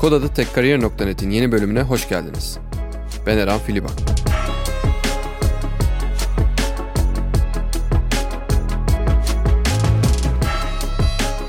[0.00, 2.58] Kodada Tekkariyer.net'in yeni bölümüne hoş geldiniz.
[3.26, 3.90] Ben Eren Filiban.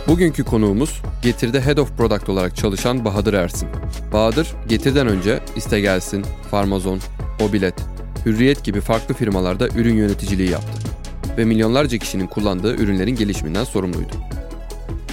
[0.07, 3.69] Bugünkü konuğumuz Getir'de Head of Product olarak çalışan Bahadır Ersin.
[4.13, 6.99] Bahadır, Getir'den önce İstegelsin, Farmazon,
[7.41, 7.75] Obilet,
[8.25, 10.79] Hürriyet gibi farklı firmalarda ürün yöneticiliği yaptı
[11.37, 14.30] ve milyonlarca kişinin kullandığı ürünlerin gelişiminden sorumluydu.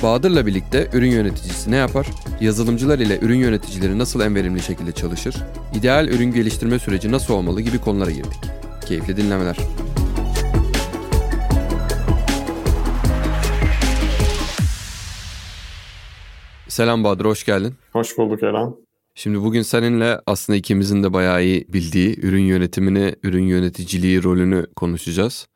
[0.03, 2.07] Bahadır'la birlikte ürün yöneticisi ne yapar?
[2.41, 5.37] Yazılımcılar ile ürün yöneticileri nasıl en verimli şekilde çalışır?
[5.75, 8.39] İdeal ürün geliştirme süreci nasıl olmalı gibi konulara girdik.
[8.87, 9.57] Keyifli dinlemeler.
[16.69, 17.75] Selam Bahadır, hoş geldin.
[17.93, 18.75] Hoş bulduk Eren.
[19.15, 25.47] Şimdi bugün seninle aslında ikimizin de bayağı iyi bildiği ürün yönetimini, ürün yöneticiliği rolünü konuşacağız.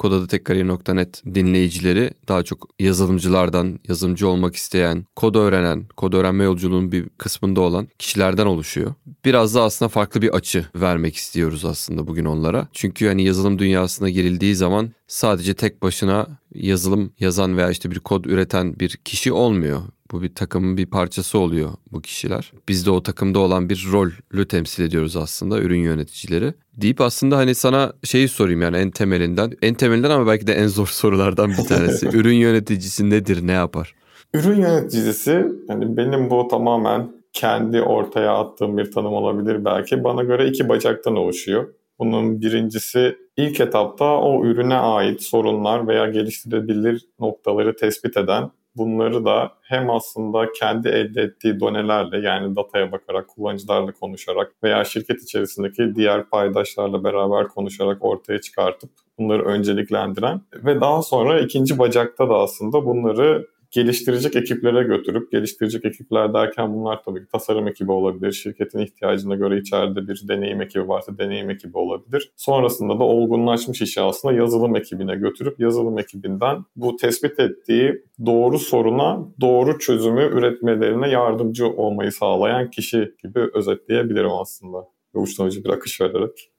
[0.00, 7.60] Kodadatekkariyer.net dinleyicileri daha çok yazılımcılardan, yazılımcı olmak isteyen, kod öğrenen, kod öğrenme yolculuğunun bir kısmında
[7.60, 8.94] olan kişilerden oluşuyor.
[9.24, 12.68] Biraz da aslında farklı bir açı vermek istiyoruz aslında bugün onlara.
[12.72, 18.24] Çünkü hani yazılım dünyasına girildiği zaman sadece tek başına yazılım yazan veya işte bir kod
[18.24, 19.82] üreten bir kişi olmuyor.
[20.12, 22.52] Bu bir takımın bir parçası oluyor bu kişiler.
[22.68, 26.54] Biz de o takımda olan bir rolü temsil ediyoruz aslında ürün yöneticileri.
[26.76, 29.52] Deyip aslında hani sana şeyi sorayım yani en temelinden.
[29.62, 32.06] En temelinden ama belki de en zor sorulardan bir tanesi.
[32.12, 33.94] ürün yöneticisi nedir, ne yapar?
[34.34, 40.04] Ürün yöneticisi yani benim bu tamamen kendi ortaya attığım bir tanım olabilir belki.
[40.04, 41.74] Bana göre iki bacaktan oluşuyor.
[41.98, 49.52] Bunun birincisi ilk etapta o ürüne ait sorunlar veya geliştirebilir noktaları tespit eden bunları da
[49.62, 56.30] hem aslında kendi elde ettiği donelerle yani dataya bakarak, kullanıcılarla konuşarak veya şirket içerisindeki diğer
[56.30, 63.46] paydaşlarla beraber konuşarak ortaya çıkartıp bunları önceliklendiren ve daha sonra ikinci bacakta da aslında bunları
[63.70, 69.58] geliştirecek ekiplere götürüp, geliştirecek ekipler derken bunlar tabii ki tasarım ekibi olabilir, şirketin ihtiyacına göre
[69.58, 72.32] içeride bir deneyim ekibi varsa deneyim ekibi olabilir.
[72.36, 79.18] Sonrasında da olgunlaşmış işi aslında yazılım ekibine götürüp yazılım ekibinden bu tespit ettiği doğru soruna
[79.40, 84.78] doğru çözümü üretmelerine yardımcı olmayı sağlayan kişi gibi özetleyebilirim aslında.
[85.14, 86.50] Ve uçtan ucu bir akış vererek.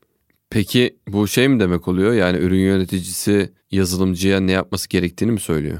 [0.49, 2.13] Peki bu şey mi demek oluyor?
[2.13, 5.79] Yani ürün yöneticisi yazılımcıya ne yapması gerektiğini mi söylüyor?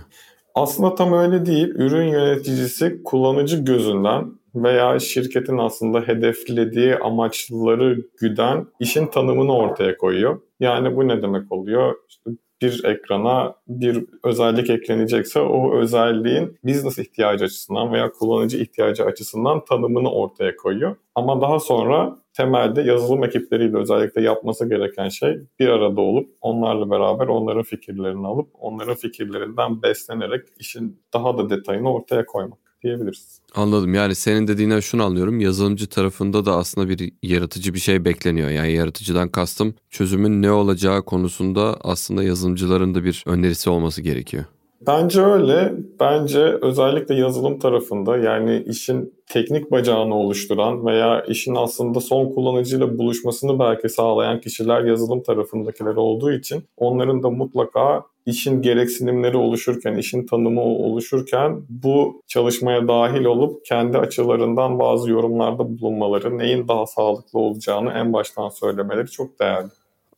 [0.56, 1.68] Aslında tam öyle değil.
[1.68, 10.42] Ürün yöneticisi kullanıcı gözünden veya şirketin aslında hedeflediği amaçları güden işin tanımını ortaya koyuyor.
[10.60, 11.96] Yani bu ne demek oluyor?
[12.10, 19.66] İşte bir ekrana bir özellik eklenecekse o özelliğin business ihtiyacı açısından veya kullanıcı ihtiyacı açısından
[19.66, 20.96] tanımını ortaya koyuyor.
[21.16, 27.28] Ama daha sonra temelde yazılım ekipleriyle özellikle yapması gereken şey bir arada olup onlarla beraber
[27.28, 33.42] onların fikirlerini alıp onların fikirlerinden beslenerek işin daha da detayını ortaya koymak diyebiliriz.
[33.56, 33.94] Anladım.
[33.94, 35.40] Yani senin dediğinden şunu anlıyorum.
[35.40, 38.50] Yazılımcı tarafında da aslında bir yaratıcı bir şey bekleniyor.
[38.50, 44.46] Yani yaratıcıdan kastım çözümün ne olacağı konusunda aslında yazılımcıların da bir önerisi olması gerekiyor.
[44.88, 45.74] Bence öyle.
[46.00, 53.60] Bence özellikle yazılım tarafında yani işin teknik bacağını oluşturan veya işin aslında son kullanıcıyla buluşmasını
[53.60, 60.62] belki sağlayan kişiler yazılım tarafındakiler olduğu için onların da mutlaka işin gereksinimleri oluşurken, işin tanımı
[60.62, 68.14] oluşurken bu çalışmaya dahil olup kendi açılarından bazı yorumlarda bulunmaları, neyin daha sağlıklı olacağını en
[68.14, 69.70] baştan söylemeleri çok değerli.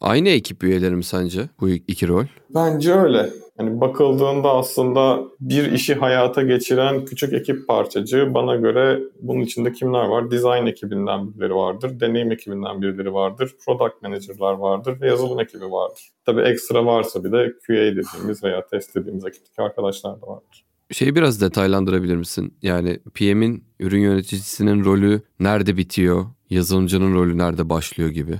[0.01, 2.25] Aynı ekip üyeleri mi sence bu iki rol?
[2.49, 3.29] Bence öyle.
[3.59, 10.05] Yani bakıldığında aslında bir işi hayata geçiren küçük ekip parçacığı bana göre bunun içinde kimler
[10.05, 10.31] var?
[10.31, 16.09] Design ekibinden birileri vardır, deneyim ekibinden birileri vardır, product manager'lar vardır ve yazılım ekibi vardır.
[16.25, 20.65] Tabii ekstra varsa bir de QA dediğimiz veya test dediğimiz ekipteki arkadaşlar da vardır.
[20.91, 22.53] Şeyi biraz detaylandırabilir misin?
[22.61, 26.25] Yani PM'in ürün yöneticisinin rolü nerede bitiyor?
[26.49, 28.39] Yazılımcının rolü nerede başlıyor gibi?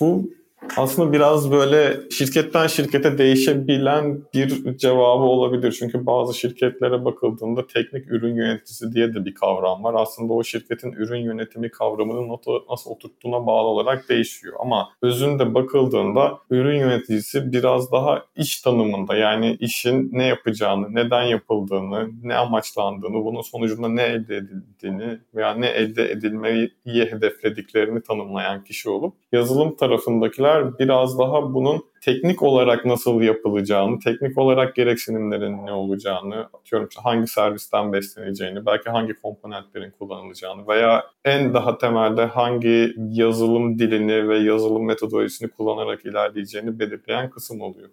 [0.00, 0.30] Bu
[0.76, 5.72] aslında biraz böyle şirketten şirkete değişebilen bir cevabı olabilir.
[5.72, 9.94] Çünkü bazı şirketlere bakıldığında teknik ürün yöneticisi diye de bir kavram var.
[9.96, 12.38] Aslında o şirketin ürün yönetimi kavramının
[12.70, 14.56] nasıl oturttuğuna bağlı olarak değişiyor.
[14.60, 22.10] Ama özünde bakıldığında ürün yöneticisi biraz daha iş tanımında yani işin ne yapacağını, neden yapıldığını,
[22.22, 29.14] ne amaçlandığını, bunun sonucunda ne elde edildiğini veya ne elde edilmeyi hedeflediklerini tanımlayan kişi olup
[29.32, 36.88] yazılım tarafındakiler biraz daha bunun teknik olarak nasıl yapılacağını, teknik olarak gereksinimlerin ne olacağını, atıyorum
[37.02, 44.38] hangi servisten besleneceğini, belki hangi komponentlerin kullanılacağını veya en daha temelde hangi yazılım dilini ve
[44.38, 47.88] yazılım metodolojisini kullanarak ilerleyeceğini belirleyen kısım oluyor.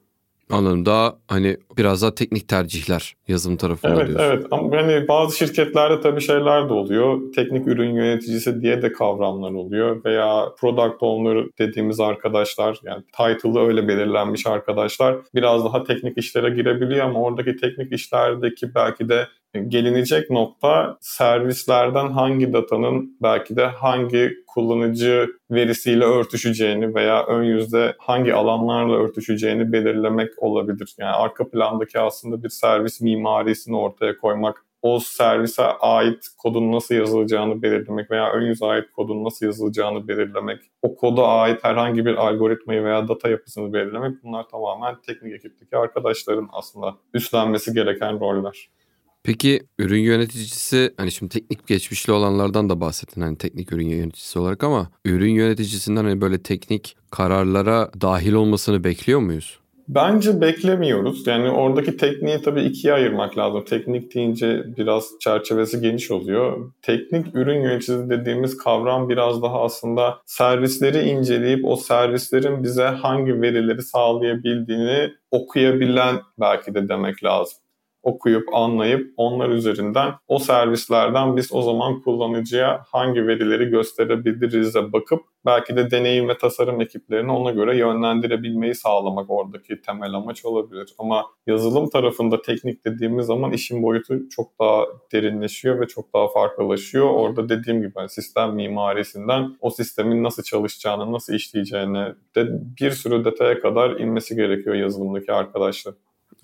[0.51, 0.85] Anladım.
[0.85, 4.25] Daha hani biraz daha teknik tercihler yazılım tarafında evet, diyorsun.
[4.25, 7.33] Evet ama hani bazı şirketlerde tabii şeyler de oluyor.
[7.35, 13.87] Teknik ürün yöneticisi diye de kavramlar oluyor veya product owner dediğimiz arkadaşlar yani title'ı öyle
[13.87, 19.27] belirlenmiş arkadaşlar biraz daha teknik işlere girebiliyor ama oradaki teknik işlerdeki belki de
[19.59, 28.33] gelinecek nokta servislerden hangi datanın belki de hangi kullanıcı verisiyle örtüşeceğini veya ön yüzde hangi
[28.33, 30.95] alanlarla örtüşeceğini belirlemek olabilir.
[30.99, 37.61] Yani arka plandaki aslında bir servis mimarisini ortaya koymak o servise ait kodun nasıl yazılacağını
[37.61, 42.83] belirlemek veya ön yüze ait kodun nasıl yazılacağını belirlemek, o koda ait herhangi bir algoritmayı
[42.83, 48.69] veya data yapısını belirlemek bunlar tamamen teknik ekipteki arkadaşların aslında üstlenmesi gereken roller.
[49.25, 54.63] Peki ürün yöneticisi hani şimdi teknik geçmişli olanlardan da bahsettin hani teknik ürün yöneticisi olarak
[54.63, 59.59] ama ürün yöneticisinden hani böyle teknik kararlara dahil olmasını bekliyor muyuz?
[59.87, 61.27] Bence beklemiyoruz.
[61.27, 63.65] Yani oradaki tekniği tabii ikiye ayırmak lazım.
[63.65, 66.71] Teknik deyince biraz çerçevesi geniş oluyor.
[66.81, 73.81] Teknik ürün yöneticisi dediğimiz kavram biraz daha aslında servisleri inceleyip o servislerin bize hangi verileri
[73.81, 77.57] sağlayabildiğini okuyabilen belki de demek lazım
[78.05, 85.75] okuyup anlayıp onlar üzerinden o servislerden biz o zaman kullanıcıya hangi verileri gösterebiliriz'e bakıp belki
[85.75, 90.95] de deneyim ve tasarım ekiplerini ona göre yönlendirebilmeyi sağlamak oradaki temel amaç olabilir.
[90.99, 97.09] Ama yazılım tarafında teknik dediğimiz zaman işin boyutu çok daha derinleşiyor ve çok daha farklılaşıyor.
[97.09, 102.05] Orada dediğim gibi yani sistem mimarisinden o sistemin nasıl çalışacağını, nasıl işleyeceğini
[102.35, 102.47] de
[102.81, 105.93] bir sürü detaya kadar inmesi gerekiyor yazılımdaki arkadaşlar.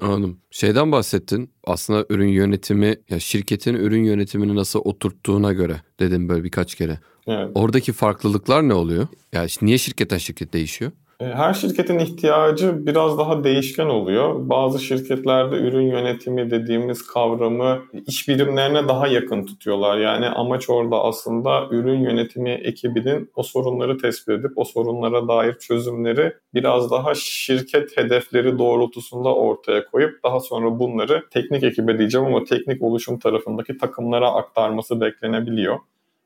[0.01, 0.37] Anladım.
[0.51, 1.49] Şeyden bahsettin.
[1.63, 6.99] Aslında ürün yönetimi, ya şirketin ürün yönetimini nasıl oturttuğuna göre dedim böyle birkaç kere.
[7.27, 7.51] Evet.
[7.55, 9.07] Oradaki farklılıklar ne oluyor?
[9.33, 10.91] Yani niye şirketten şirket değişiyor?
[11.21, 14.49] E, her şirketin ihtiyacı biraz daha değişken oluyor.
[14.49, 19.97] Bazı şirketlerde ürün yönetimi dediğimiz kavramı iş birimlerine daha yakın tutuyorlar.
[19.97, 26.33] Yani amaç orada aslında ürün yönetimi ekibinin o sorunları tespit edip o sorunlara dair çözümleri
[26.53, 32.81] biraz daha şirket hedefleri doğrultusunda ortaya koyup daha sonra bunları teknik ekibe diyeceğim ama teknik
[32.81, 35.79] oluşum tarafındaki takımlara aktarması beklenebiliyor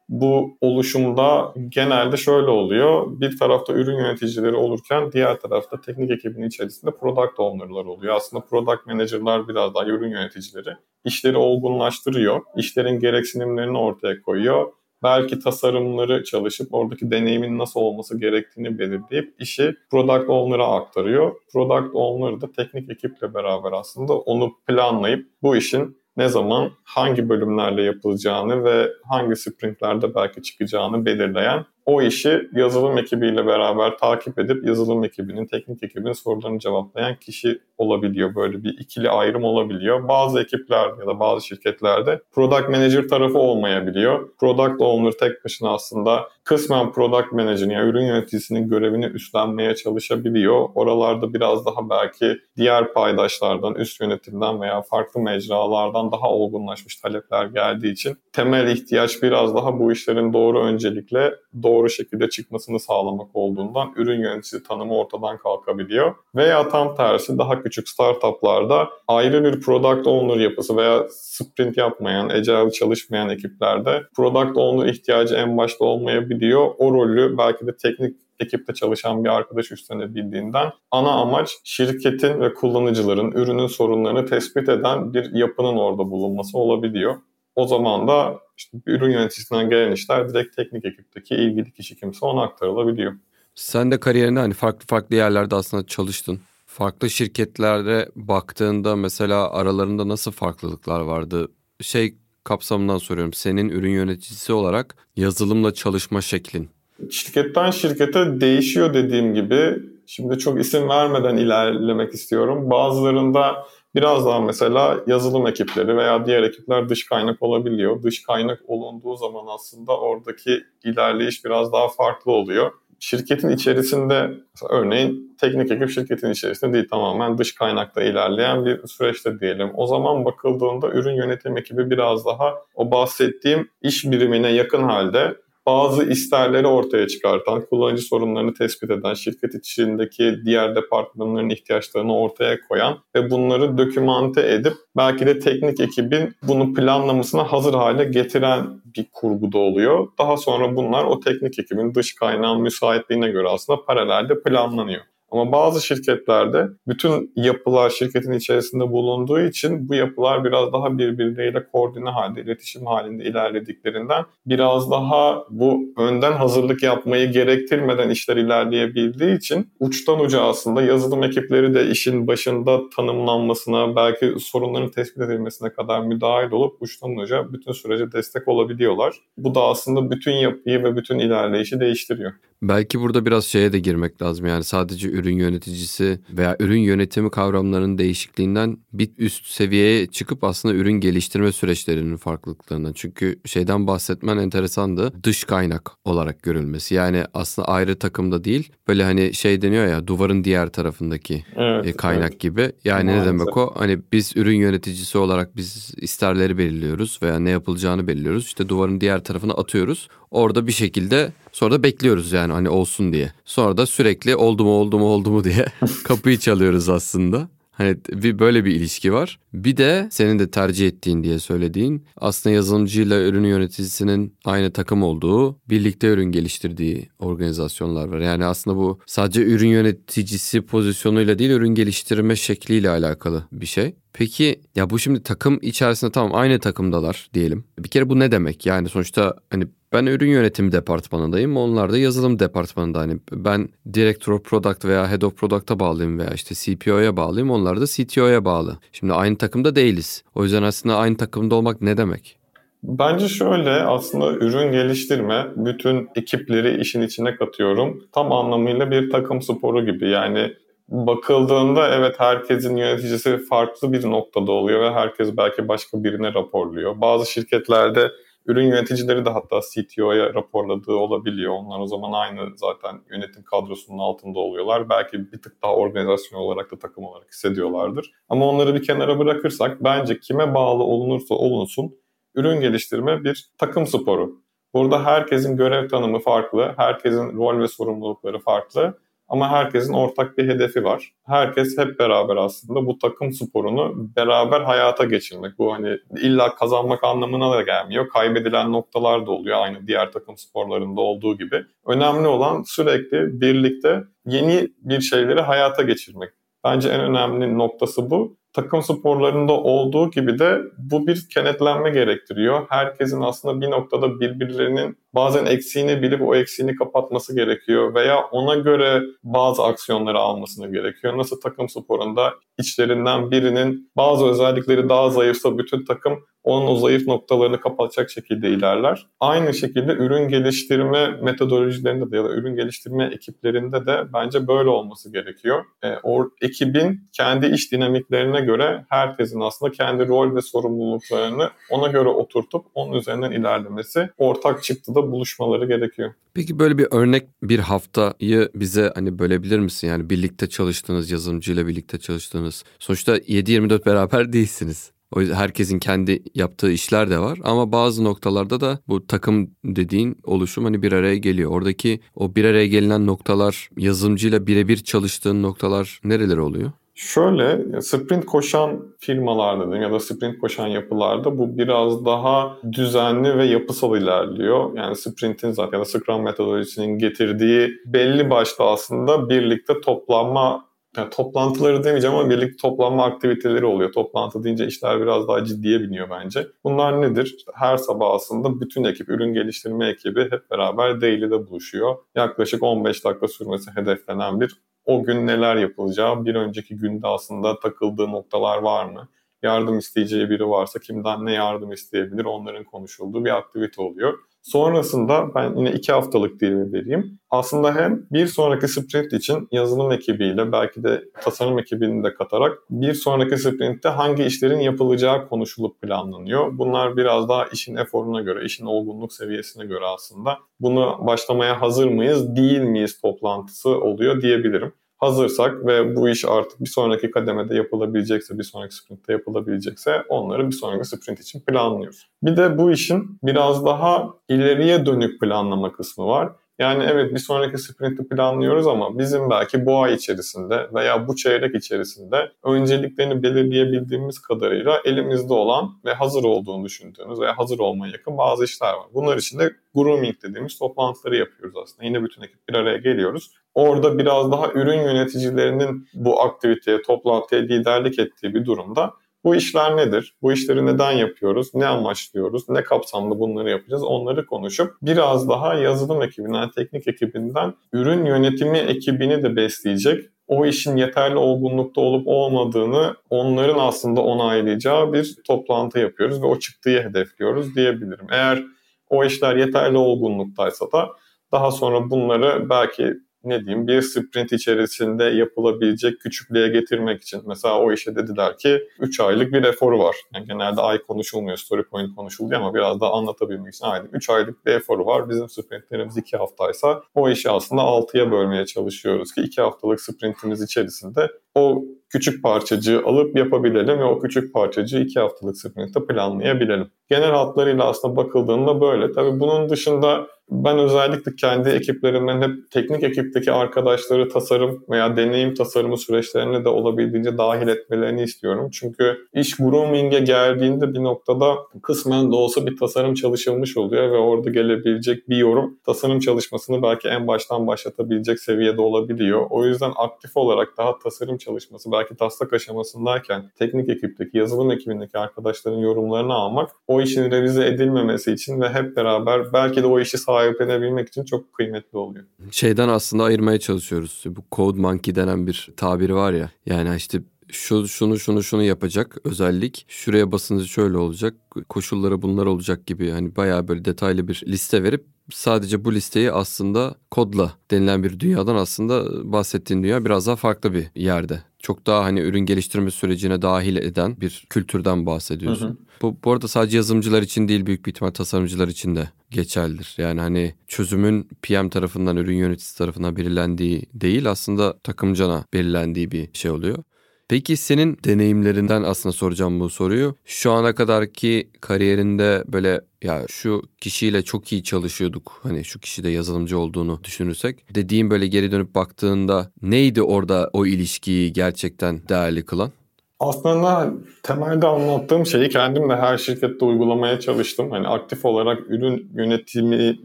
[0.09, 3.19] bu oluşumda genelde şöyle oluyor.
[3.19, 8.15] Bir tarafta ürün yöneticileri olurken diğer tarafta teknik ekibinin içerisinde product owner'lar oluyor.
[8.15, 10.75] Aslında product manager'lar biraz daha ürün yöneticileri.
[11.05, 12.41] İşleri olgunlaştırıyor.
[12.55, 14.71] işlerin gereksinimlerini ortaya koyuyor.
[15.03, 21.35] Belki tasarımları çalışıp oradaki deneyimin nasıl olması gerektiğini belirleyip işi product owner'a aktarıyor.
[21.53, 27.83] Product owner da teknik ekiple beraber aslında onu planlayıp bu işin ne zaman hangi bölümlerle
[27.83, 35.03] yapılacağını ve hangi sprintlerde belki çıkacağını belirleyen o işi yazılım ekibiyle beraber takip edip yazılım
[35.03, 38.35] ekibinin, teknik ekibinin sorularını cevaplayan kişi olabiliyor.
[38.35, 40.07] Böyle bir ikili ayrım olabiliyor.
[40.07, 44.29] Bazı ekipler ya da bazı şirketlerde product manager tarafı olmayabiliyor.
[44.39, 50.69] Product owner tek başına aslında kısmen product manager'ın yani ürün yöneticisinin görevini üstlenmeye çalışabiliyor.
[50.75, 57.91] Oralarda biraz daha belki diğer paydaşlardan, üst yönetimden veya farklı mecralardan daha olgunlaşmış talepler geldiği
[57.91, 64.21] için temel ihtiyaç biraz daha bu işlerin doğru öncelikle doğru şekilde çıkmasını sağlamak olduğundan ürün
[64.21, 66.15] yöneticisi tanımı ortadan kalkabiliyor.
[66.35, 72.71] Veya tam tersi daha küçük startuplarda ayrı bir product owner yapısı veya sprint yapmayan, agile
[72.71, 76.71] çalışmayan ekiplerde product owner ihtiyacı en başta olmayabiliyor.
[76.77, 83.31] O rolü belki de teknik ekipte çalışan bir arkadaş üstlenebildiğinden ana amaç şirketin ve kullanıcıların
[83.31, 87.15] ürünün sorunlarını tespit eden bir yapının orada bulunması olabiliyor.
[87.55, 92.43] O zaman da işte ürün yöneticisinden gelen işler direkt teknik ekipteki ilgili kişi kimse ona
[92.43, 93.13] aktarılabiliyor.
[93.55, 96.39] Sen de kariyerinde hani farklı farklı yerlerde aslında çalıştın.
[96.65, 101.51] Farklı şirketlerde baktığında mesela aralarında nasıl farklılıklar vardı?
[101.81, 103.33] Şey kapsamından soruyorum.
[103.33, 106.69] Senin ürün yöneticisi olarak yazılımla çalışma şeklin.
[107.11, 109.79] Şirketten şirkete değişiyor dediğim gibi.
[110.07, 112.69] Şimdi çok isim vermeden ilerlemek istiyorum.
[112.69, 118.03] Bazılarında biraz daha mesela yazılım ekipleri veya diğer ekipler dış kaynak olabiliyor.
[118.03, 124.31] Dış kaynak olunduğu zaman aslında oradaki ilerleyiş biraz daha farklı oluyor şirketin içerisinde
[124.69, 129.71] örneğin teknik ekip şirketin içerisinde değil tamamen dış kaynakta ilerleyen bir süreçte diyelim.
[129.73, 135.35] O zaman bakıldığında ürün yönetim ekibi biraz daha o bahsettiğim iş birimine yakın halde
[135.65, 142.97] bazı isterleri ortaya çıkartan, kullanıcı sorunlarını tespit eden, şirket içindeki diğer departmanların ihtiyaçlarını ortaya koyan
[143.15, 149.57] ve bunları dokümante edip belki de teknik ekibin bunu planlamasına hazır hale getiren bir kurguda
[149.57, 150.07] oluyor.
[150.19, 155.01] Daha sonra bunlar o teknik ekibin dış kaynağın müsaitliğine göre aslında paralelde planlanıyor.
[155.31, 162.09] Ama bazı şirketlerde bütün yapılar şirketin içerisinde bulunduğu için bu yapılar biraz daha birbirleriyle koordine
[162.09, 170.19] halde, iletişim halinde ilerlediklerinden biraz daha bu önden hazırlık yapmayı gerektirmeden işler ilerleyebildiği için uçtan
[170.19, 176.81] uca aslında yazılım ekipleri de işin başında tanımlanmasına, belki sorunların tespit edilmesine kadar müdahil olup
[176.81, 179.15] uçtan uca bütün sürece destek olabiliyorlar.
[179.37, 182.31] Bu da aslında bütün yapıyı ve bütün ilerleyişi değiştiriyor.
[182.61, 187.97] Belki burada biraz şeye de girmek lazım yani sadece ürün yöneticisi veya ürün yönetimi kavramlarının
[187.97, 192.93] değişikliğinden bir üst seviyeye çıkıp aslında ürün geliştirme süreçlerinin farklılıklarından.
[192.93, 195.23] Çünkü şeyden bahsetmen enteresandı.
[195.23, 196.95] Dış kaynak olarak görülmesi.
[196.95, 198.71] Yani aslında ayrı takımda değil.
[198.87, 202.39] Böyle hani şey deniyor ya duvarın diğer tarafındaki evet, e, kaynak evet.
[202.39, 202.71] gibi.
[202.83, 203.23] Yani Maalesef.
[203.23, 203.73] ne demek o?
[203.75, 208.45] Hani biz ürün yöneticisi olarak biz isterleri belirliyoruz veya ne yapılacağını belirliyoruz.
[208.45, 210.07] İşte duvarın diğer tarafına atıyoruz.
[210.31, 213.31] Orada bir şekilde sonra da bekliyoruz yani hani olsun diye.
[213.45, 215.65] Sonra da sürekli oldu mu oldu mu oldu mu diye
[216.03, 217.49] kapıyı çalıyoruz aslında.
[217.71, 219.39] Hani bir böyle bir ilişki var.
[219.53, 225.59] Bir de senin de tercih ettiğin diye söylediğin aslında yazılımcıyla ürün yöneticisinin aynı takım olduğu,
[225.69, 228.19] birlikte ürün geliştirdiği organizasyonlar var.
[228.19, 233.95] Yani aslında bu sadece ürün yöneticisi pozisyonuyla değil, ürün geliştirme şekliyle alakalı bir şey.
[234.17, 237.65] Peki ya bu şimdi takım içerisinde tamam aynı takımdalar diyelim.
[237.79, 238.65] Bir kere bu ne demek?
[238.65, 241.57] Yani sonuçta hani ben ürün yönetimi departmanındayım.
[241.57, 242.99] Onlar da yazılım departmanında.
[242.99, 247.51] Hani ben Director of Product veya Head of Product'a bağlıyım veya işte CPO'ya bağlıyım.
[247.51, 248.77] Onlar da CTO'ya bağlı.
[248.91, 250.23] Şimdi aynı takımda değiliz.
[250.35, 252.37] O yüzden aslında aynı takımda olmak ne demek?
[252.83, 258.03] Bence şöyle aslında ürün geliştirme bütün ekipleri işin içine katıyorum.
[258.11, 260.09] Tam anlamıyla bir takım sporu gibi.
[260.09, 260.53] Yani
[260.89, 267.01] bakıldığında evet herkesin yöneticisi farklı bir noktada oluyor ve herkes belki başka birine raporluyor.
[267.01, 268.11] Bazı şirketlerde
[268.45, 271.53] ürün yöneticileri de hatta CTO'ya raporladığı olabiliyor.
[271.53, 274.89] Onlar o zaman aynı zaten yönetim kadrosunun altında oluyorlar.
[274.89, 278.11] Belki bir tık daha organizasyon olarak da takım olarak hissediyorlardır.
[278.29, 281.95] Ama onları bir kenara bırakırsak bence kime bağlı olunursa olunsun
[282.35, 284.45] ürün geliştirme bir takım sporu.
[284.73, 288.97] Burada herkesin görev tanımı farklı, herkesin rol ve sorumlulukları farklı
[289.27, 291.11] ama herkesin ortak bir hedefi var.
[291.25, 295.59] Herkes hep beraber aslında bu takım sporunu beraber hayata geçirmek.
[295.59, 298.09] Bu hani illa kazanmak anlamına da gelmiyor.
[298.09, 301.63] Kaybedilen noktalar da oluyor aynı diğer takım sporlarında olduğu gibi.
[301.87, 306.29] Önemli olan sürekli birlikte yeni bir şeyleri hayata geçirmek.
[306.63, 312.65] Bence en önemli noktası bu takım sporlarında olduğu gibi de bu bir kenetlenme gerektiriyor.
[312.69, 319.01] Herkesin aslında bir noktada birbirlerinin bazen eksiğini bilip o eksiğini kapatması gerekiyor veya ona göre
[319.23, 321.17] bazı aksiyonları almasını gerekiyor.
[321.17, 327.59] Nasıl takım sporunda içlerinden birinin bazı özellikleri daha zayıfsa bütün takım onun o zayıf noktalarını
[327.59, 329.07] kapatacak şekilde ilerler.
[329.19, 335.11] Aynı şekilde ürün geliştirme metodolojilerinde de ya da ürün geliştirme ekiplerinde de bence böyle olması
[335.11, 335.63] gerekiyor.
[335.83, 342.09] E, o ekibin kendi iş dinamiklerine göre herkesin aslında kendi rol ve sorumluluklarını ona göre
[342.09, 346.13] oturtup onun üzerinden ilerlemesi ortak çıktıda buluşmaları gerekiyor.
[346.33, 349.87] Peki böyle bir örnek bir haftayı bize hani bölebilir misin?
[349.87, 352.63] Yani birlikte çalıştığınız yazılımcıyla birlikte çalıştığınız.
[352.79, 354.95] Sonuçta 7-24 beraber değilsiniz.
[355.11, 360.17] O yüzden herkesin kendi yaptığı işler de var ama bazı noktalarda da bu takım dediğin
[360.23, 361.51] oluşum hani bir araya geliyor.
[361.51, 366.71] Oradaki o bir araya gelinen noktalar yazılımcıyla birebir çalıştığın noktalar nereler oluyor?
[366.95, 373.45] Şöyle sprint koşan firmalarda diyeyim ya da sprint koşan yapılarda bu biraz daha düzenli ve
[373.45, 374.77] yapısal ilerliyor.
[374.77, 380.65] Yani sprintin zaten ya da Scrum metodolojisinin getirdiği belli başlı aslında birlikte toplanma
[380.97, 383.91] yani toplantıları demeyeceğim ama birlikte toplanma aktiviteleri oluyor.
[383.91, 386.47] Toplantı deyince işler biraz daha ciddiye biniyor bence.
[386.63, 387.33] Bunlar nedir?
[387.37, 391.95] İşte her sabah aslında bütün ekip, ürün geliştirme ekibi hep beraber daily'de buluşuyor.
[392.15, 398.11] Yaklaşık 15 dakika sürmesi hedeflenen bir o gün neler yapılacağı, bir önceki günde aslında takıldığı
[398.11, 399.07] noktalar var mı?
[399.43, 404.19] Yardım isteyeceği biri varsa kimden ne yardım isteyebilir onların konuşulduğu bir aktivite oluyor.
[404.45, 407.19] Sonrasında ben yine iki haftalık dilimi vereyim.
[407.29, 412.93] Aslında hem bir sonraki sprint için yazılım ekibiyle belki de tasarım ekibini de katarak bir
[412.93, 416.57] sonraki sprintte hangi işlerin yapılacağı konuşulup planlanıyor.
[416.57, 422.35] Bunlar biraz daha işin eforuna göre, işin olgunluk seviyesine göre aslında bunu başlamaya hazır mıyız,
[422.35, 428.43] değil miyiz toplantısı oluyor diyebilirim hazırsak ve bu iş artık bir sonraki kademede yapılabilecekse, bir
[428.43, 432.09] sonraki sprintte yapılabilecekse onları bir sonraki sprint için planlıyoruz.
[432.23, 436.29] Bir de bu işin biraz daha ileriye dönük planlama kısmı var.
[436.59, 441.55] Yani evet bir sonraki sprinti planlıyoruz ama bizim belki bu ay içerisinde veya bu çeyrek
[441.55, 448.43] içerisinde önceliklerini belirleyebildiğimiz kadarıyla elimizde olan ve hazır olduğunu düşündüğümüz veya hazır olmaya yakın bazı
[448.43, 448.85] işler var.
[448.93, 451.85] Bunlar için de grooming dediğimiz toplantıları yapıyoruz aslında.
[451.85, 453.31] Yine bütün ekip bir araya geliyoruz.
[453.53, 458.93] Orada biraz daha ürün yöneticilerinin bu aktiviteye, toplantıya liderlik ettiği bir durumda
[459.25, 460.15] bu işler nedir?
[460.21, 461.53] Bu işleri neden yapıyoruz?
[461.53, 462.49] Ne amaçlıyoruz?
[462.49, 463.83] Ne kapsamda bunları yapacağız?
[463.83, 470.77] Onları konuşup biraz daha yazılım ekibinden, teknik ekibinden ürün yönetimi ekibini de besleyecek o işin
[470.77, 478.07] yeterli olgunlukta olup olmadığını onların aslında onaylayacağı bir toplantı yapıyoruz ve o çıktığı hedefliyoruz diyebilirim.
[478.11, 478.43] Eğer
[478.89, 480.89] o işler yeterli olgunluktaysa da
[481.31, 482.93] daha sonra bunları belki
[483.25, 487.21] ne diyeyim bir sprint içerisinde yapılabilecek küçüklüğe getirmek için.
[487.25, 489.95] Mesela o işe dediler ki 3 aylık bir eforu var.
[490.13, 494.45] Yani genelde ay konuşulmuyor, story point konuşuluyor ama biraz daha anlatabilmek için aynen 3 aylık
[494.45, 495.09] bir eforu var.
[495.09, 501.09] Bizim sprintlerimiz 2 haftaysa o işi aslında 6'ya bölmeye çalışıyoruz ki 2 haftalık sprintimiz içerisinde
[501.35, 506.67] o küçük parçacığı alıp yapabilelim ve o küçük parçacığı 2 haftalık sprintte planlayabilelim.
[506.89, 508.91] Genel hatlarıyla aslında bakıldığında böyle.
[508.91, 515.77] Tabii bunun dışında ben özellikle kendi ekiplerimden hep teknik ekipteki arkadaşları tasarım veya deneyim tasarımı
[515.77, 518.49] süreçlerine de olabildiğince dahil etmelerini istiyorum.
[518.53, 524.29] Çünkü iş grooming'e geldiğinde bir noktada kısmen de olsa bir tasarım çalışılmış oluyor ve orada
[524.29, 529.27] gelebilecek bir yorum tasarım çalışmasını belki en baştan başlatabilecek seviyede olabiliyor.
[529.29, 535.57] O yüzden aktif olarak daha tasarım çalışması belki taslak aşamasındayken teknik ekipteki, yazılım ekibindeki arkadaşların
[535.57, 540.87] yorumlarını almak o işin revize edilmemesi için ve hep beraber belki de o işi sahiplenebilmek
[540.87, 542.05] için çok kıymetli oluyor.
[542.31, 544.03] Şeyden aslında ayırmaya çalışıyoruz.
[544.05, 546.29] Bu code monkey denen bir tabiri var ya.
[546.45, 546.99] Yani işte
[547.31, 551.15] şu şunu şunu şunu yapacak özellik şuraya basınca şöyle olacak
[551.49, 556.75] koşulları bunlar olacak gibi hani bayağı böyle detaylı bir liste verip sadece bu listeyi aslında
[556.91, 561.21] kodla denilen bir dünyadan aslında bahsettiğin dünya biraz daha farklı bir yerde.
[561.39, 565.47] Çok daha hani ürün geliştirme sürecine dahil eden bir kültürden bahsediyorsun.
[565.47, 565.57] Hı hı.
[565.81, 569.75] Bu, bu arada sadece yazılımcılar için değil büyük bir ihtimal tasarımcılar için de geçerlidir.
[569.77, 576.31] Yani hani çözümün PM tarafından, ürün yöneticisi tarafından belirlendiği değil aslında takımcana belirlendiği bir şey
[576.31, 576.63] oluyor.
[577.07, 579.95] Peki senin deneyimlerinden aslında soracağım bu soruyu.
[580.05, 585.19] Şu ana kadarki kariyerinde böyle ya şu kişiyle çok iyi çalışıyorduk.
[585.23, 587.55] Hani şu kişi de yazılımcı olduğunu düşünürsek.
[587.55, 592.51] Dediğim böyle geri dönüp baktığında neydi orada o ilişkiyi gerçekten değerli kılan?
[592.99, 597.51] Aslında temelde anlattığım şeyi kendim de her şirkette uygulamaya çalıştım.
[597.51, 599.77] Hani aktif olarak ürün yönetimi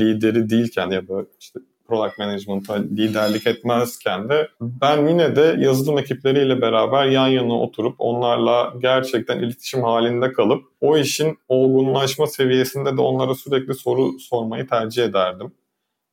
[0.00, 6.60] lideri değilken ya da işte product management'a liderlik etmezken de ben yine de yazılım ekipleriyle
[6.60, 13.34] beraber yan yana oturup onlarla gerçekten iletişim halinde kalıp o işin olgunlaşma seviyesinde de onlara
[13.34, 15.52] sürekli soru sormayı tercih ederdim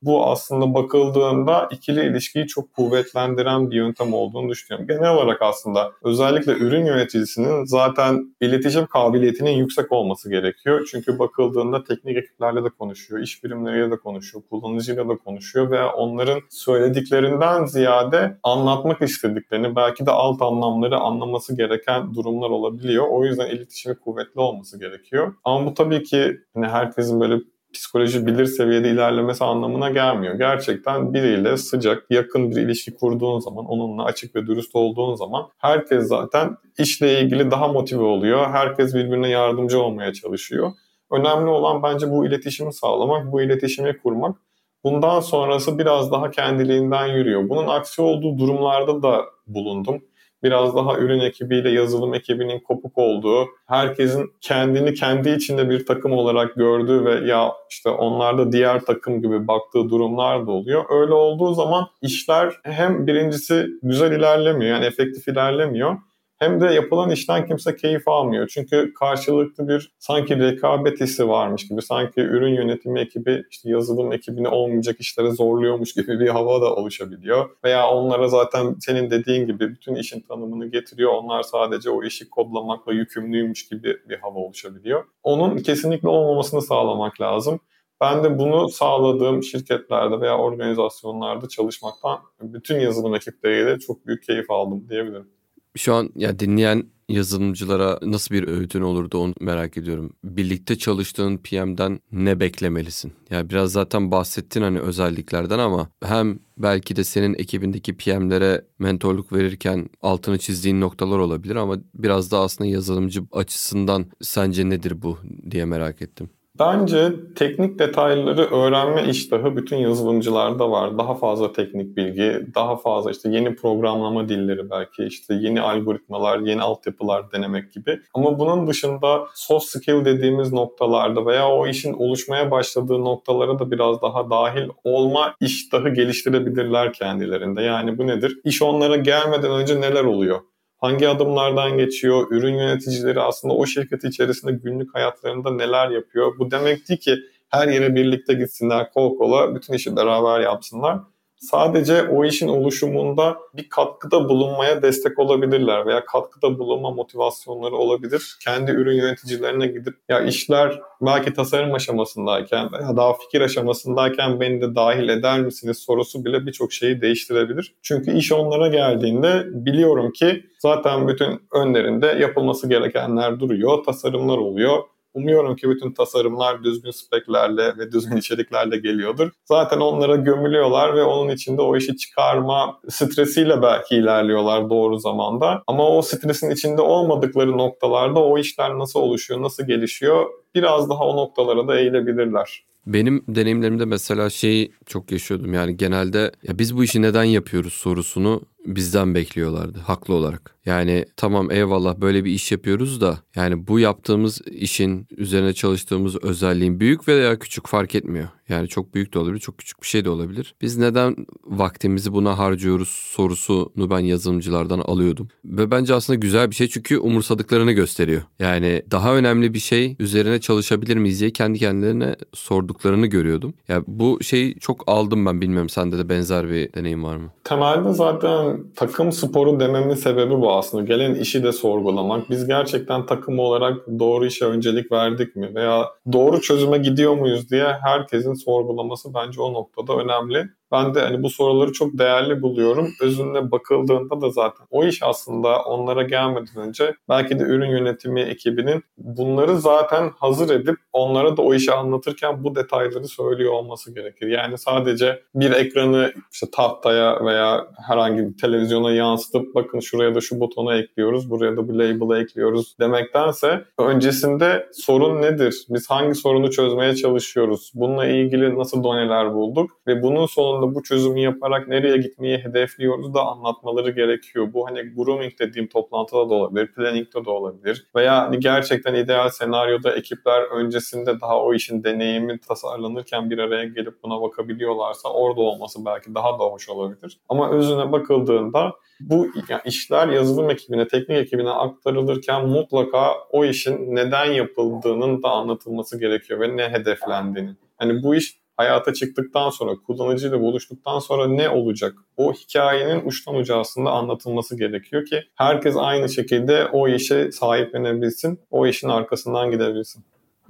[0.01, 4.87] bu aslında bakıldığında ikili ilişkiyi çok kuvvetlendiren bir yöntem olduğunu düşünüyorum.
[4.87, 10.87] Genel olarak aslında özellikle ürün yöneticisinin zaten iletişim kabiliyetinin yüksek olması gerekiyor.
[10.91, 16.41] Çünkü bakıldığında teknik ekiplerle de konuşuyor, iş birimleriyle de konuşuyor, kullanıcıyla da konuşuyor ve onların
[16.49, 23.07] söylediklerinden ziyade anlatmak istediklerini belki de alt anlamları anlaması gereken durumlar olabiliyor.
[23.09, 25.33] O yüzden iletişimi kuvvetli olması gerekiyor.
[25.43, 27.35] Ama bu tabii ki hani herkesin böyle
[27.75, 30.35] psikoloji bilir seviyede ilerlemesi anlamına gelmiyor.
[30.35, 36.07] Gerçekten biriyle sıcak, yakın bir ilişki kurduğun zaman, onunla açık ve dürüst olduğun zaman herkes
[36.07, 38.49] zaten işle ilgili daha motive oluyor.
[38.51, 40.71] Herkes birbirine yardımcı olmaya çalışıyor.
[41.11, 44.35] Önemli olan bence bu iletişimi sağlamak, bu iletişimi kurmak.
[44.83, 47.49] Bundan sonrası biraz daha kendiliğinden yürüyor.
[47.49, 50.01] Bunun aksi olduğu durumlarda da bulundum
[50.43, 56.55] biraz daha ürün ekibiyle yazılım ekibinin kopuk olduğu, herkesin kendini kendi içinde bir takım olarak
[56.55, 60.85] gördüğü ve ya işte onlar da diğer takım gibi baktığı durumlar da oluyor.
[60.89, 65.97] Öyle olduğu zaman işler hem birincisi güzel ilerlemiyor yani efektif ilerlemiyor
[66.39, 68.47] hem de yapılan işten kimse keyif almıyor.
[68.47, 74.47] Çünkü karşılıklı bir sanki rekabet hissi varmış gibi, sanki ürün yönetimi ekibi işte yazılım ekibini
[74.47, 77.49] olmayacak işlere zorluyormuş gibi bir hava da oluşabiliyor.
[77.63, 81.11] Veya onlara zaten senin dediğin gibi bütün işin tanımını getiriyor.
[81.13, 85.03] Onlar sadece o işi kodlamakla yükümlüymüş gibi bir hava oluşabiliyor.
[85.23, 87.59] Onun kesinlikle olmamasını sağlamak lazım.
[88.01, 94.89] Ben de bunu sağladığım şirketlerde veya organizasyonlarda çalışmaktan bütün yazılım ekipleriyle çok büyük keyif aldım
[94.89, 95.34] diyebilirim.
[95.75, 100.13] Şu an ya dinleyen yazılımcılara nasıl bir öğütün olurdu onu merak ediyorum.
[100.23, 103.13] Birlikte çalıştığın PM'den ne beklemelisin?
[103.29, 109.33] Ya yani biraz zaten bahsettin hani özelliklerden ama hem belki de senin ekibindeki PM'lere mentorluk
[109.33, 115.17] verirken altını çizdiğin noktalar olabilir ama biraz da aslında yazılımcı açısından sence nedir bu
[115.51, 116.29] diye merak ettim.
[116.59, 120.97] Bence teknik detayları öğrenme iştahı bütün yazılımcılarda var.
[120.97, 126.61] Daha fazla teknik bilgi, daha fazla işte yeni programlama dilleri belki işte yeni algoritmalar, yeni
[126.61, 127.99] altyapılar denemek gibi.
[128.13, 134.01] Ama bunun dışında soft skill dediğimiz noktalarda veya o işin oluşmaya başladığı noktalara da biraz
[134.01, 137.61] daha dahil olma iştahı geliştirebilirler kendilerinde.
[137.61, 138.39] Yani bu nedir?
[138.43, 140.39] İş onlara gelmeden önce neler oluyor?
[140.77, 146.39] Hangi adımlardan geçiyor, ürün yöneticileri aslında o şirket içerisinde günlük hayatlarında neler yapıyor.
[146.39, 147.15] Bu demek değil ki
[147.49, 150.99] her yere birlikte gitsinler kol kola bütün işi beraber yapsınlar
[151.37, 158.37] sadece o işin oluşumunda bir katkıda bulunmaya destek olabilirler veya katkıda bulunma motivasyonları olabilir.
[158.43, 164.75] Kendi ürün yöneticilerine gidip ya işler belki tasarım aşamasındayken veya daha fikir aşamasındayken beni de
[164.75, 167.75] dahil eder misiniz sorusu bile birçok şeyi değiştirebilir.
[167.81, 174.83] Çünkü iş onlara geldiğinde biliyorum ki zaten bütün önlerinde yapılması gerekenler duruyor, tasarımlar oluyor
[175.15, 179.31] Umuyorum ki bütün tasarımlar düzgün speklerle ve düzgün içeriklerle geliyordur.
[179.45, 185.63] Zaten onlara gömülüyorlar ve onun içinde o işi çıkarma stresiyle belki ilerliyorlar doğru zamanda.
[185.67, 190.25] Ama o stresin içinde olmadıkları noktalarda o işler nasıl oluşuyor, nasıl gelişiyor
[190.55, 192.65] biraz daha o noktalara da eğilebilirler.
[192.87, 198.41] Benim deneyimlerimde mesela şeyi çok yaşıyordum yani genelde ya biz bu işi neden yapıyoruz sorusunu
[198.65, 200.55] bizden bekliyorlardı haklı olarak.
[200.65, 206.79] Yani tamam eyvallah böyle bir iş yapıyoruz da yani bu yaptığımız işin üzerine çalıştığımız özelliğin
[206.79, 208.27] büyük veya küçük fark etmiyor.
[208.49, 210.55] Yani çok büyük de olabilir, çok küçük bir şey de olabilir.
[210.61, 215.27] Biz neden vaktimizi buna harcıyoruz sorusunu ben yazılımcılardan alıyordum.
[215.45, 218.21] Ve bence aslında güzel bir şey çünkü umursadıklarını gösteriyor.
[218.39, 223.53] Yani daha önemli bir şey üzerine çalışabilir miyiz diye kendi kendilerine sorduklarını görüyordum.
[223.67, 227.31] Ya yani bu şeyi çok aldım ben bilmiyorum sende de benzer bir deneyim var mı?
[227.43, 230.83] Temelde zaten takım sporu dememin sebebi bu aslında.
[230.83, 232.29] Gelen işi de sorgulamak.
[232.29, 235.55] Biz gerçekten takım olarak doğru işe öncelik verdik mi?
[235.55, 240.49] Veya doğru çözüme gidiyor muyuz diye herkesin sorgulaması bence o noktada önemli.
[240.71, 242.89] Ben de hani bu soruları çok değerli buluyorum.
[243.01, 248.83] Özünde bakıldığında da zaten o iş aslında onlara gelmeden önce belki de ürün yönetimi ekibinin
[248.97, 254.27] bunları zaten hazır edip onlara da o işi anlatırken bu detayları söylüyor olması gerekir.
[254.27, 260.39] Yani sadece bir ekranı işte tahtaya veya herhangi bir televizyona yansıtıp bakın şuraya da şu
[260.39, 265.65] butonu ekliyoruz, buraya da bu label'ı ekliyoruz demektense öncesinde sorun nedir?
[265.69, 267.71] Biz hangi sorunu çözmeye çalışıyoruz?
[267.75, 269.71] Bununla ilgili nasıl doneler bulduk?
[269.87, 274.53] Ve bunun sonunda sonunda bu çözümü yaparak nereye gitmeyi hedefliyoruz da anlatmaları gerekiyor.
[274.53, 277.87] Bu hani grooming dediğim toplantıda da olabilir, planning'de de olabilir.
[277.95, 284.03] Veya hani gerçekten ideal senaryoda ekipler öncesinde daha o işin deneyimi tasarlanırken bir araya gelip
[284.03, 287.19] buna bakabiliyorlarsa orada olması belki daha da hoş olabilir.
[287.29, 294.25] Ama özüne bakıldığında bu yani işler yazılım ekibine, teknik ekibine aktarılırken mutlaka o işin neden
[294.25, 297.55] yapıldığının da anlatılması gerekiyor ve ne hedeflendiğini.
[297.77, 301.93] Hani bu iş hayata çıktıktan sonra, kullanıcıyla buluştuktan sonra ne olacak?
[302.17, 308.67] O hikayenin uçtan uca aslında anlatılması gerekiyor ki herkes aynı şekilde o işe sahiplenebilsin, o
[308.67, 310.03] işin arkasından gidebilsin.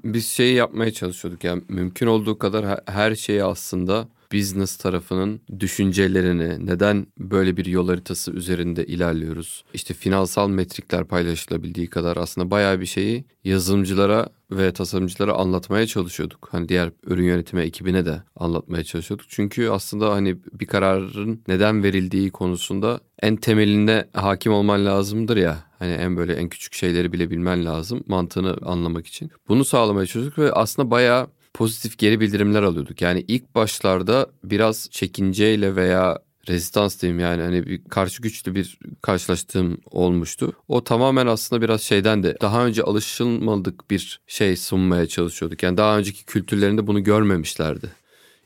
[0.03, 7.07] Biz şeyi yapmaya çalışıyorduk yani mümkün olduğu kadar her şeyi aslında business tarafının düşüncelerini, neden
[7.17, 9.63] böyle bir yol haritası üzerinde ilerliyoruz?
[9.73, 16.47] İşte finansal metrikler paylaşılabildiği kadar aslında bayağı bir şeyi yazılımcılara ve tasarımcılara anlatmaya çalışıyorduk.
[16.51, 19.25] Hani diğer ürün yönetimi ekibine de anlatmaya çalışıyorduk.
[19.29, 25.63] Çünkü aslında hani bir kararın neden verildiği konusunda en temelinde hakim olman lazımdır ya.
[25.79, 29.31] Hani en böyle en küçük şeyleri bile bilmen lazım mantığını anlamak için.
[29.47, 33.01] Bunu sağlamaya çalışıyorduk ve aslında bayağı pozitif geri bildirimler alıyorduk.
[33.01, 39.77] Yani ilk başlarda biraz çekinceyle veya rezistans diyeyim yani hani bir karşı güçlü bir karşılaştığım
[39.91, 40.53] olmuştu.
[40.67, 45.63] O tamamen aslında biraz şeyden de daha önce alışılmadık bir şey sunmaya çalışıyorduk.
[45.63, 47.91] Yani daha önceki kültürlerinde bunu görmemişlerdi.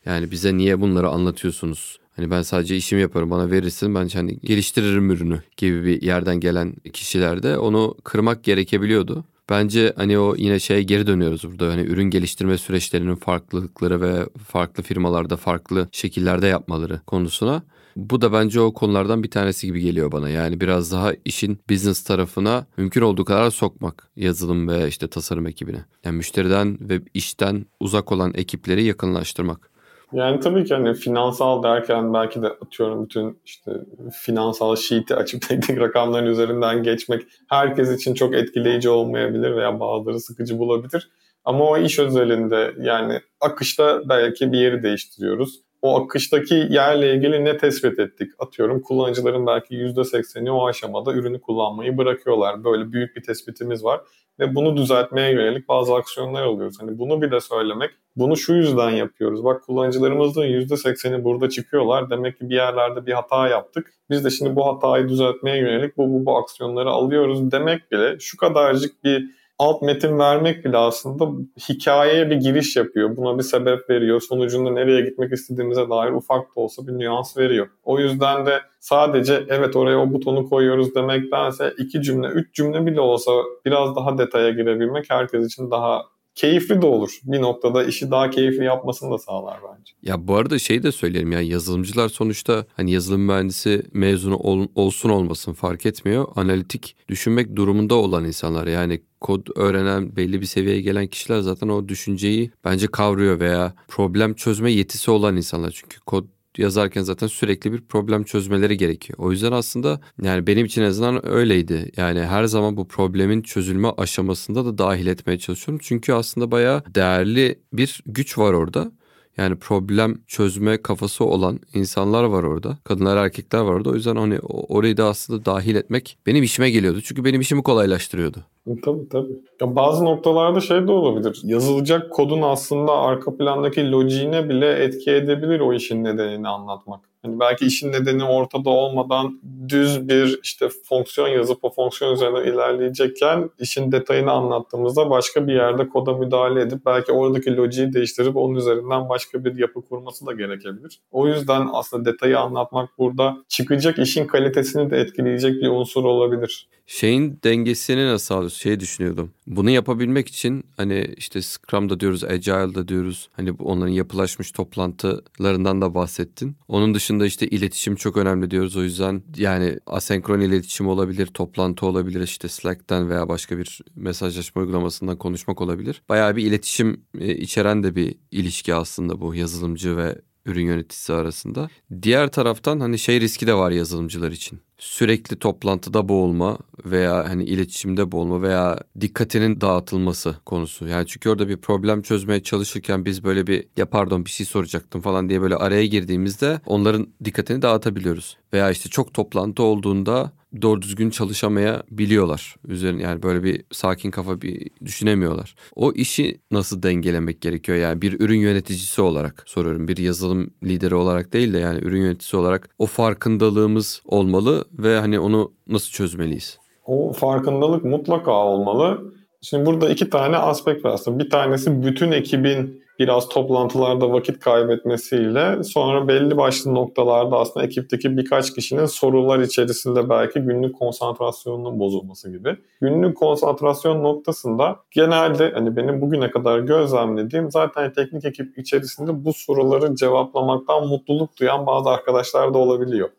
[0.05, 1.99] Yani bize niye bunları anlatıyorsunuz?
[2.15, 6.73] Hani ben sadece işimi yaparım bana verirsin ben hani geliştiririm ürünü gibi bir yerden gelen
[6.93, 9.25] kişilerde onu kırmak gerekebiliyordu.
[9.49, 11.71] Bence hani o yine şeye geri dönüyoruz burada.
[11.71, 17.63] Hani ürün geliştirme süreçlerinin farklılıkları ve farklı firmalarda farklı şekillerde yapmaları konusuna.
[17.95, 20.29] Bu da bence o konulardan bir tanesi gibi geliyor bana.
[20.29, 25.85] Yani biraz daha işin business tarafına mümkün olduğu kadar sokmak yazılım ve işte tasarım ekibine.
[26.05, 29.68] Yani müşteriden ve işten uzak olan ekipleri yakınlaştırmak.
[30.13, 33.71] Yani tabii ki hani finansal derken belki de atıyorum bütün işte
[34.13, 40.59] finansal sheet'i açıp teknik rakamların üzerinden geçmek herkes için çok etkileyici olmayabilir veya bazıları sıkıcı
[40.59, 41.09] bulabilir.
[41.45, 45.68] Ama o iş özelinde yani akışta belki bir yeri değiştiriyoruz.
[45.81, 48.31] O akıştaki yerle ilgili ne tespit ettik?
[48.39, 52.63] Atıyorum kullanıcıların belki %80'i o aşamada ürünü kullanmayı bırakıyorlar.
[52.63, 54.01] Böyle büyük bir tespitimiz var
[54.39, 56.81] ve bunu düzeltmeye yönelik bazı aksiyonlar alıyoruz.
[56.81, 59.43] Hani bunu bir de söylemek, bunu şu yüzden yapıyoruz.
[59.43, 62.09] Bak kullanıcılarımızın %80'i burada çıkıyorlar.
[62.09, 63.93] Demek ki bir yerlerde bir hata yaptık.
[64.09, 68.37] Biz de şimdi bu hatayı düzeltmeye yönelik bu bu, bu aksiyonları alıyoruz demek bile şu
[68.37, 69.25] kadarcık bir
[69.59, 71.31] alt metin vermek bile aslında
[71.69, 73.17] hikayeye bir giriş yapıyor.
[73.17, 74.21] Buna bir sebep veriyor.
[74.21, 77.67] Sonucunda nereye gitmek istediğimize dair ufak da olsa bir nüans veriyor.
[77.83, 83.01] O yüzden de sadece evet oraya o butonu koyuyoruz demektense iki cümle, üç cümle bile
[83.01, 83.31] olsa
[83.65, 86.03] biraz daha detaya girebilmek herkes için daha
[86.39, 87.19] keyifli de olur.
[87.23, 89.93] Bir noktada işi daha keyifli yapmasını da sağlar bence.
[90.03, 95.09] Ya bu arada şey de söyleyelim yani yazılımcılar sonuçta hani yazılım mühendisi mezunu ol, olsun
[95.09, 96.27] olmasın fark etmiyor.
[96.35, 101.87] Analitik düşünmek durumunda olan insanlar yani kod öğrenen belli bir seviyeye gelen kişiler zaten o
[101.87, 105.71] düşünceyi bence kavruyor veya problem çözme yetisi olan insanlar.
[105.71, 106.25] Çünkü kod
[106.57, 109.19] yazarken zaten sürekli bir problem çözmeleri gerekiyor.
[109.19, 111.91] O yüzden aslında yani benim için en azından öyleydi.
[111.97, 115.79] Yani her zaman bu problemin çözülme aşamasında da dahil etmeye çalışıyorum.
[115.83, 118.91] Çünkü aslında bayağı değerli bir güç var orada.
[119.37, 122.77] Yani problem çözme kafası olan insanlar var orada.
[122.83, 123.89] Kadınlar erkekler var orada.
[123.89, 127.01] O yüzden hani orayı da aslında dahil etmek benim işime geliyordu.
[127.01, 128.45] Çünkü benim işimi kolaylaştırıyordu.
[128.83, 129.31] Tabii tabii.
[129.61, 131.41] Ya bazı noktalarda şey de olabilir.
[131.43, 137.09] Yazılacak kodun aslında arka plandaki lojiğine bile etki edebilir o işin nedenini anlatmak.
[137.21, 143.49] Hani belki işin nedeni ortada olmadan düz bir işte fonksiyon yazıp o fonksiyon üzerinden ilerleyecekken
[143.59, 149.09] işin detayını anlattığımızda başka bir yerde koda müdahale edip belki oradaki lojiyi değiştirip onun üzerinden
[149.09, 150.99] başka bir yapı kurması da gerekebilir.
[151.11, 156.67] O yüzden aslında detayı anlatmak burada çıkacak işin kalitesini de etkileyecek bir unsur olabilir.
[156.91, 158.59] Şeyin dengesini nasıl sağlıyorsun?
[158.59, 159.31] Şey düşünüyordum.
[159.47, 163.29] Bunu yapabilmek için hani işte Scrum'da diyoruz, Agile'da diyoruz.
[163.33, 166.55] Hani onların yapılaşmış toplantılarından da bahsettin.
[166.67, 168.77] Onun dışında işte iletişim çok önemli diyoruz.
[168.77, 172.21] O yüzden yani asenkron iletişim olabilir, toplantı olabilir.
[172.21, 176.01] işte Slack'ten veya başka bir mesajlaşma uygulamasından konuşmak olabilir.
[176.09, 181.69] Bayağı bir iletişim e, içeren de bir ilişki aslında bu yazılımcı ve ürün yöneticisi arasında.
[182.01, 184.59] Diğer taraftan hani şey riski de var yazılımcılar için.
[184.77, 190.87] Sürekli toplantıda boğulma veya hani iletişimde boğulma veya dikkatinin dağıtılması konusu.
[190.87, 195.01] Yani çünkü orada bir problem çözmeye çalışırken biz böyle bir ya pardon bir şey soracaktım
[195.01, 198.37] falan diye böyle araya girdiğimizde onların dikkatini dağıtabiliyoruz.
[198.53, 200.31] Veya işte çok toplantı olduğunda
[200.61, 202.55] doğru düzgün çalışamayabiliyorlar.
[202.67, 205.55] Üzerine yani böyle bir sakin kafa bir düşünemiyorlar.
[205.75, 209.87] O işi nasıl dengelemek gerekiyor yani bir ürün yöneticisi olarak soruyorum.
[209.87, 215.19] Bir yazılım lideri olarak değil de yani ürün yöneticisi olarak o farkındalığımız olmalı ve hani
[215.19, 216.59] onu nasıl çözmeliyiz?
[216.85, 219.13] O farkındalık mutlaka olmalı.
[219.41, 221.19] Şimdi burada iki tane aspekt var aslında.
[221.19, 228.53] Bir tanesi bütün ekibin biraz toplantılarda vakit kaybetmesiyle sonra belli başlı noktalarda aslında ekipteki birkaç
[228.53, 232.57] kişinin sorular içerisinde belki günlük konsantrasyonunun bozulması gibi.
[232.81, 239.95] Günlük konsantrasyon noktasında genelde hani benim bugüne kadar gözlemlediğim zaten teknik ekip içerisinde bu soruları
[239.95, 243.09] cevaplamaktan mutluluk duyan bazı arkadaşlar da olabiliyor.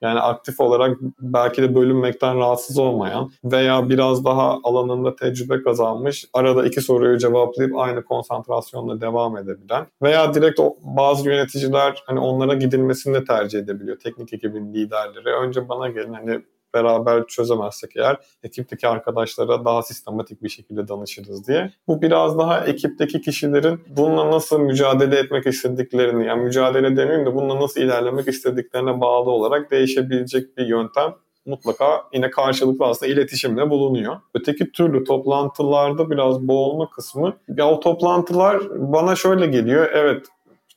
[0.00, 6.66] Yani aktif olarak belki de bölünmekten rahatsız olmayan veya biraz daha alanında tecrübe kazanmış, arada
[6.66, 13.24] iki soruyu cevaplayıp aynı konsantrasyonla devam edebilen veya direkt bazı yöneticiler hani onlara gidilmesini de
[13.24, 13.98] tercih edebiliyor.
[13.98, 15.28] Teknik ekibin liderleri.
[15.28, 16.42] Önce bana gelin hani
[16.74, 21.72] beraber çözemezsek eğer ekipteki arkadaşlara daha sistematik bir şekilde danışırız diye.
[21.88, 27.60] Bu biraz daha ekipteki kişilerin bununla nasıl mücadele etmek istediklerini yani mücadele demeyeyim de bununla
[27.60, 31.14] nasıl ilerlemek istediklerine bağlı olarak değişebilecek bir yöntem
[31.46, 34.16] mutlaka yine karşılıklı aslında iletişimle bulunuyor.
[34.34, 39.90] Öteki türlü toplantılarda biraz boğulma kısmı ya o toplantılar bana şöyle geliyor.
[39.94, 40.26] Evet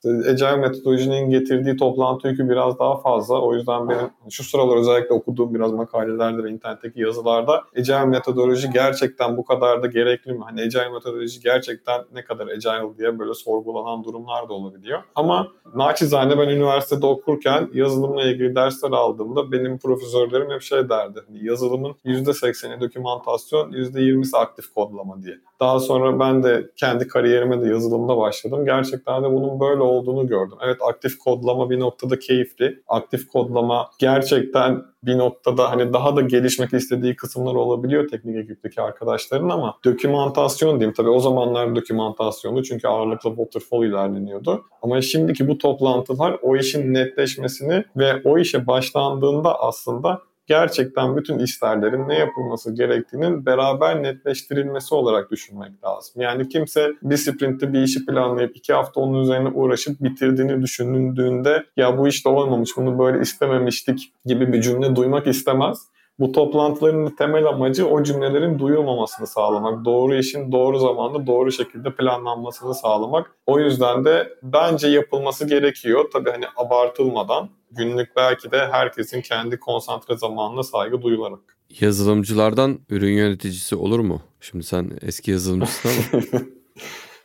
[0.05, 3.41] Agile metodolojinin getirdiği toplantı yükü biraz daha fazla.
[3.41, 9.37] O yüzden benim şu sıralar özellikle okuduğum biraz makalelerde ve internetteki yazılarda Agile metodoloji gerçekten
[9.37, 10.39] bu kadar da gerekli mi?
[10.43, 14.99] Hani Agile metodoloji gerçekten ne kadar Agile diye böyle sorgulanan durumlar da olabiliyor.
[15.15, 21.19] Ama naçizane ben üniversitede okurken yazılımla ilgili dersler aldığımda benim profesörlerim hep şey derdi.
[21.27, 25.35] Hani yazılımın %80'i dokümantasyon, %20'si aktif kodlama diye.
[25.59, 28.65] Daha sonra ben de kendi kariyerime de yazılımda başladım.
[28.65, 30.57] Gerçekten de bunun böyle olduğunu gördüm.
[30.65, 32.83] Evet aktif kodlama bir noktada keyifli.
[32.87, 39.49] Aktif kodlama gerçekten bir noktada hani daha da gelişmek istediği kısımlar olabiliyor teknik ekipteki arkadaşların
[39.49, 44.63] ama dokümantasyon diyeyim tabii o zamanlar dokümantasyonu çünkü ağırlıklı waterfall ilerleniyordu.
[44.81, 52.09] Ama şimdiki bu toplantılar o işin netleşmesini ve o işe başlandığında aslında gerçekten bütün isterlerin
[52.09, 56.21] ne yapılması gerektiğinin beraber netleştirilmesi olarak düşünmek lazım.
[56.21, 61.97] Yani kimse bir sprintte bir işi planlayıp iki hafta onun üzerine uğraşıp bitirdiğini düşündüğünde ya
[61.97, 65.87] bu işte olmamış bunu böyle istememiştik gibi bir cümle duymak istemez.
[66.19, 69.85] Bu toplantıların temel amacı o cümlelerin duyulmamasını sağlamak.
[69.85, 73.31] Doğru işin doğru zamanda doğru şekilde planlanmasını sağlamak.
[73.45, 76.05] O yüzden de bence yapılması gerekiyor.
[76.13, 81.39] Tabii hani abartılmadan günlük belki de herkesin kendi konsantre zamanına saygı duyularak.
[81.79, 84.21] Yazılımcılardan ürün yöneticisi olur mu?
[84.41, 86.41] Şimdi sen eski yazılımcısın ama.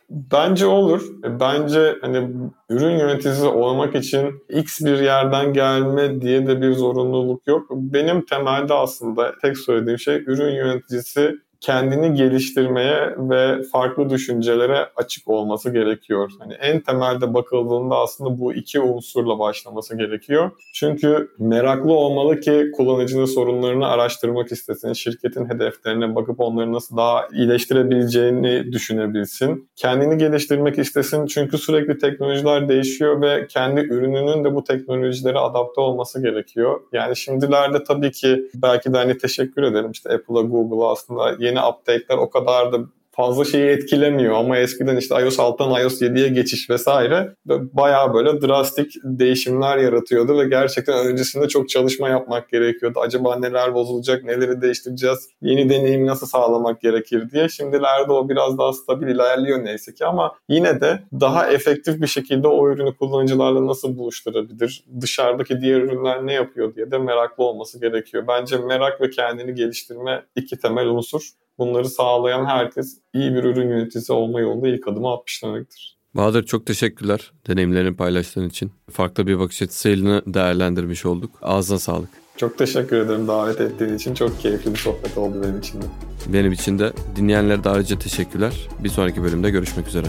[0.09, 1.01] Bence olur.
[1.23, 2.29] E, bence hani
[2.69, 7.67] ürün yöneticisi olmak için X bir yerden gelme diye de bir zorunluluk yok.
[7.71, 15.73] Benim temelde aslında tek söylediğim şey ürün yöneticisi kendini geliştirmeye ve farklı düşüncelere açık olması
[15.73, 16.31] gerekiyor.
[16.39, 20.51] Hani en temelde bakıldığında aslında bu iki unsurla başlaması gerekiyor.
[20.73, 28.71] Çünkü meraklı olmalı ki kullanıcının sorunlarını araştırmak istesin, şirketin hedeflerine bakıp onları nasıl daha iyileştirebileceğini
[28.71, 29.69] düşünebilsin.
[29.75, 36.21] Kendini geliştirmek istesin çünkü sürekli teknolojiler değişiyor ve kendi ürününün de bu teknolojilere adapte olması
[36.21, 36.79] gerekiyor.
[36.93, 42.17] Yani şimdilerde tabii ki belki de hani teşekkür ederim işte Apple'a, Google'a aslında yeni update'ler
[42.17, 42.79] o kadar da
[43.19, 48.93] fazla şeyi etkilemiyor ama eskiden işte iOS 6'dan iOS 7'ye geçiş vesaire bayağı böyle drastik
[49.03, 52.99] değişimler yaratıyordu ve gerçekten öncesinde çok çalışma yapmak gerekiyordu.
[52.99, 57.49] Acaba neler bozulacak, neleri değiştireceğiz, yeni deneyim nasıl sağlamak gerekir diye.
[57.49, 62.47] Şimdilerde o biraz daha stabil ilerliyor neyse ki ama yine de daha efektif bir şekilde
[62.47, 68.23] o ürünü kullanıcılarla nasıl buluşturabilir, dışarıdaki diğer ürünler ne yapıyor diye de meraklı olması gerekiyor.
[68.27, 71.21] Bence merak ve kendini geliştirme iki temel unsur
[71.59, 75.97] bunları sağlayan herkes iyi bir ürün yöneticisi olma yolunda ilk adımı atmış demektir.
[76.13, 78.71] Bahadır çok teşekkürler deneyimlerini paylaştığın için.
[78.91, 81.31] Farklı bir bakış açısıyla değerlendirmiş olduk.
[81.41, 82.09] Ağzına sağlık.
[82.37, 84.13] Çok teşekkür ederim davet ettiğin için.
[84.13, 85.85] Çok keyifli bir sohbet oldu benim için de.
[86.27, 86.93] Benim için de.
[87.15, 88.67] Dinleyenlere de ayrıca teşekkürler.
[88.83, 90.07] Bir sonraki bölümde görüşmek üzere.